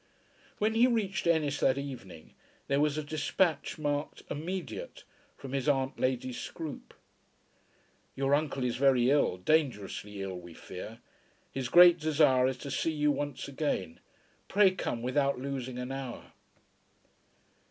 When 0.57 0.73
he 0.73 0.87
reached 0.87 1.27
Ennis 1.27 1.59
that 1.59 1.77
evening 1.77 2.33
there 2.67 2.79
was 2.79 2.97
a 2.97 3.03
despatch 3.03 3.77
marked 3.77 4.23
"Immediate," 4.31 5.03
from 5.37 5.53
his 5.53 5.69
aunt 5.69 5.99
Lady 5.99 6.33
Scroope. 6.33 6.95
"Your 8.15 8.33
uncle 8.33 8.63
is 8.63 8.77
very 8.77 9.11
ill; 9.11 9.37
dangerously 9.37 10.23
ill, 10.23 10.39
we 10.39 10.55
fear. 10.55 11.01
His 11.51 11.69
great 11.69 11.99
desire 11.99 12.47
is 12.47 12.57
to 12.65 12.71
see 12.71 12.93
you 12.93 13.11
once 13.11 13.47
again. 13.47 13.99
Pray 14.47 14.71
come 14.71 15.03
without 15.03 15.37
losing 15.37 15.77
an 15.77 15.91
hour." 15.91 16.33